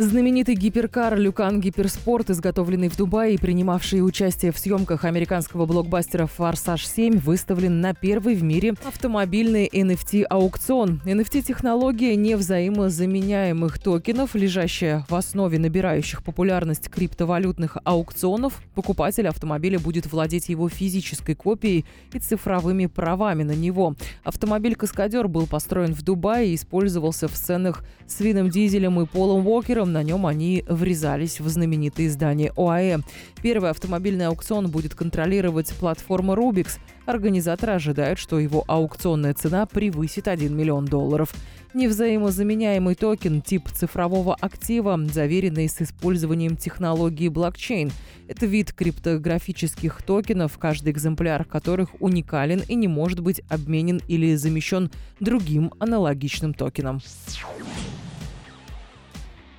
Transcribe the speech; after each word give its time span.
Знаменитый 0.00 0.54
гиперкар 0.54 1.18
«Люкан 1.18 1.60
Гиперспорт», 1.60 2.30
изготовленный 2.30 2.88
в 2.88 2.96
Дубае 2.96 3.34
и 3.34 3.36
принимавший 3.36 4.02
участие 4.02 4.50
в 4.50 4.56
съемках 4.56 5.04
американского 5.04 5.66
блокбастера 5.66 6.24
«Форсаж 6.24 6.86
7», 6.86 7.18
выставлен 7.18 7.82
на 7.82 7.92
первый 7.92 8.34
в 8.34 8.42
мире 8.42 8.76
автомобильный 8.82 9.68
NFT-аукцион. 9.68 11.02
NFT-технология 11.04 12.16
невзаимозаменяемых 12.16 13.78
токенов, 13.78 14.34
лежащая 14.34 15.04
в 15.10 15.14
основе 15.14 15.58
набирающих 15.58 16.24
популярность 16.24 16.88
криптовалютных 16.88 17.76
аукционов, 17.84 18.62
покупатель 18.74 19.28
автомобиля 19.28 19.78
будет 19.78 20.10
владеть 20.10 20.48
его 20.48 20.70
физической 20.70 21.34
копией 21.34 21.84
и 22.14 22.18
цифровыми 22.18 22.86
правами 22.86 23.42
на 23.42 23.54
него. 23.54 23.94
Автомобиль-каскадер 24.24 25.28
был 25.28 25.46
построен 25.46 25.92
в 25.92 26.00
Дубае 26.00 26.52
и 26.52 26.54
использовался 26.54 27.28
в 27.28 27.36
сценах 27.36 27.84
с 28.06 28.18
Вином 28.20 28.48
Дизелем 28.48 28.98
и 28.98 29.04
Полом 29.04 29.46
Уокером 29.46 29.89
на 29.90 30.02
нем 30.02 30.26
они 30.26 30.64
врезались 30.66 31.40
в 31.40 31.48
знаменитые 31.48 32.10
здания 32.10 32.52
ОАЭ. 32.56 32.98
Первый 33.42 33.70
автомобильный 33.70 34.26
аукцион 34.26 34.70
будет 34.70 34.94
контролировать 34.94 35.72
платформа 35.74 36.34
Rubix. 36.34 36.78
Организаторы 37.06 37.74
ожидают, 37.74 38.18
что 38.18 38.38
его 38.38 38.64
аукционная 38.66 39.34
цена 39.34 39.66
превысит 39.66 40.28
1 40.28 40.56
миллион 40.56 40.84
долларов. 40.84 41.34
Невзаимозаменяемый 41.72 42.96
токен– 42.96 43.42
тип 43.46 43.68
цифрового 43.68 44.34
актива, 44.40 44.98
заверенный 45.12 45.68
с 45.68 45.80
использованием 45.80 46.56
технологии 46.56 47.28
блокчейн. 47.28 47.92
Это 48.26 48.46
вид 48.46 48.72
криптографических 48.72 50.02
токенов, 50.02 50.58
каждый 50.58 50.92
экземпляр 50.92 51.44
которых 51.44 51.90
уникален 52.00 52.62
и 52.66 52.74
не 52.74 52.88
может 52.88 53.20
быть 53.20 53.42
обменен 53.48 54.00
или 54.08 54.34
замещен 54.34 54.90
другим 55.20 55.72
аналогичным 55.78 56.54
токеном. 56.54 57.00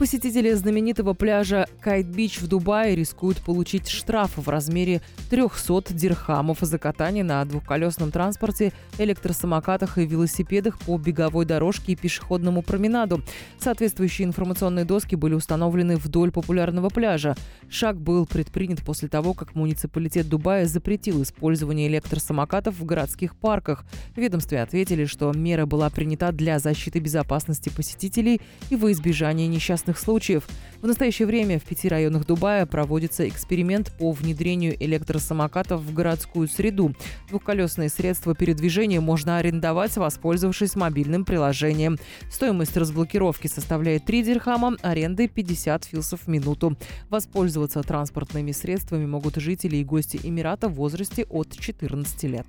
Посетители 0.01 0.51
знаменитого 0.53 1.13
пляжа 1.13 1.67
Кайт-Бич 1.79 2.41
в 2.41 2.47
Дубае 2.47 2.95
рискуют 2.95 3.39
получить 3.43 3.87
штраф 3.87 4.31
в 4.35 4.49
размере 4.49 4.99
300 5.29 5.93
дирхамов 5.93 6.57
за 6.61 6.79
катание 6.79 7.23
на 7.23 7.45
двухколесном 7.45 8.09
транспорте, 8.09 8.73
электросамокатах 8.97 9.99
и 9.99 10.07
велосипедах 10.07 10.79
по 10.79 10.97
беговой 10.97 11.45
дорожке 11.45 11.91
и 11.91 11.95
пешеходному 11.95 12.63
променаду. 12.63 13.21
Соответствующие 13.59 14.27
информационные 14.27 14.85
доски 14.85 15.13
были 15.13 15.35
установлены 15.35 15.97
вдоль 15.97 16.31
популярного 16.31 16.89
пляжа. 16.89 17.35
Шаг 17.69 18.01
был 18.01 18.25
предпринят 18.25 18.81
после 18.81 19.07
того, 19.07 19.35
как 19.35 19.53
муниципалитет 19.53 20.27
Дубая 20.27 20.65
запретил 20.65 21.21
использование 21.21 21.87
электросамокатов 21.87 22.73
в 22.79 22.85
городских 22.85 23.35
парках. 23.35 23.85
В 24.15 24.17
ведомстве 24.17 24.63
ответили, 24.63 25.05
что 25.05 25.31
мера 25.31 25.67
была 25.67 25.91
принята 25.91 26.31
для 26.31 26.57
защиты 26.57 26.97
безопасности 26.97 27.69
посетителей 27.69 28.41
и 28.71 28.75
во 28.75 28.91
избежание 28.91 29.47
несчастных 29.47 29.90
несчастных 29.91 29.99
случаев. 29.99 30.47
В 30.81 30.87
настоящее 30.87 31.27
время 31.27 31.59
в 31.59 31.63
пяти 31.63 31.87
районах 31.87 32.25
Дубая 32.25 32.65
проводится 32.65 33.27
эксперимент 33.27 33.91
по 33.99 34.11
внедрению 34.11 34.75
электросамокатов 34.83 35.81
в 35.81 35.93
городскую 35.93 36.47
среду. 36.47 36.95
Двухколесные 37.29 37.89
средства 37.89 38.33
передвижения 38.33 38.99
можно 38.99 39.37
арендовать, 39.37 39.95
воспользовавшись 39.97 40.75
мобильным 40.75 41.23
приложением. 41.23 41.99
Стоимость 42.31 42.75
разблокировки 42.77 43.45
составляет 43.47 44.05
3 44.05 44.23
дирхама, 44.23 44.75
аренды 44.81 45.27
50 45.27 45.85
филсов 45.85 46.21
в 46.21 46.27
минуту. 46.27 46.75
Воспользоваться 47.09 47.83
транспортными 47.83 48.51
средствами 48.51 49.05
могут 49.05 49.35
жители 49.35 49.77
и 49.77 49.83
гости 49.83 50.19
Эмирата 50.23 50.67
в 50.67 50.73
возрасте 50.73 51.27
от 51.29 51.55
14 51.55 52.23
лет. 52.23 52.47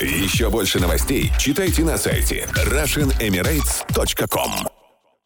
Еще 0.00 0.50
больше 0.50 0.78
новостей 0.78 1.32
читайте 1.38 1.84
на 1.84 1.96
сайте 1.96 2.46
RussianEmirates.com 2.52 4.79